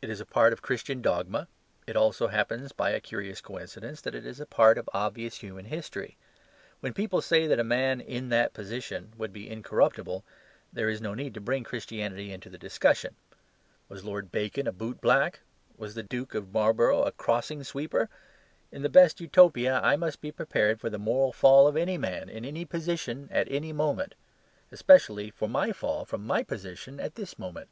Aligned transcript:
It 0.00 0.08
is 0.08 0.20
a 0.20 0.24
part 0.24 0.52
of 0.52 0.62
Christian 0.62 1.02
dogma; 1.02 1.48
it 1.84 1.96
also 1.96 2.28
happens 2.28 2.70
by 2.70 2.90
a 2.90 3.00
curious 3.00 3.40
coincidence 3.40 4.00
that 4.02 4.14
it 4.14 4.24
is 4.24 4.38
a 4.38 4.46
part 4.46 4.78
of 4.78 4.88
obvious 4.94 5.38
human 5.38 5.64
history. 5.64 6.16
When 6.78 6.94
people 6.94 7.20
say 7.20 7.48
that 7.48 7.58
a 7.58 7.64
man 7.64 8.00
"in 8.00 8.28
that 8.28 8.52
position" 8.54 9.12
would 9.18 9.32
be 9.32 9.50
incorruptible, 9.50 10.22
there 10.72 10.88
is 10.88 11.00
no 11.00 11.12
need 11.12 11.34
to 11.34 11.40
bring 11.40 11.64
Christianity 11.64 12.32
into 12.32 12.48
the 12.48 12.56
discussion. 12.56 13.16
Was 13.88 14.04
Lord 14.04 14.30
Bacon 14.30 14.68
a 14.68 14.72
bootblack? 14.72 15.40
Was 15.76 15.96
the 15.96 16.04
Duke 16.04 16.36
of 16.36 16.52
Marlborough 16.52 17.02
a 17.02 17.10
crossing 17.10 17.64
sweeper? 17.64 18.08
In 18.70 18.82
the 18.82 18.88
best 18.88 19.20
Utopia, 19.20 19.80
I 19.82 19.96
must 19.96 20.20
be 20.20 20.30
prepared 20.30 20.80
for 20.80 20.88
the 20.88 21.00
moral 21.00 21.32
fall 21.32 21.66
of 21.66 21.76
any 21.76 21.98
man 21.98 22.28
in 22.28 22.44
any 22.44 22.64
position 22.64 23.28
at 23.32 23.50
any 23.50 23.72
moment; 23.72 24.14
especially 24.70 25.32
for 25.32 25.48
my 25.48 25.72
fall 25.72 26.04
from 26.04 26.24
my 26.24 26.44
position 26.44 27.00
at 27.00 27.16
this 27.16 27.40
moment. 27.40 27.68